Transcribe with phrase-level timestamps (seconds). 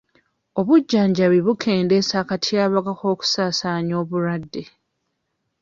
[0.59, 4.63] Obujjanjabi bukendeeza akatyabaga k'okusaasaanya obulwadde.